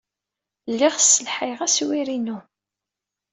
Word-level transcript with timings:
Lliɣ 0.71 0.93
sselhayeɣ 0.99 1.59
aswir-inu. 1.65 2.37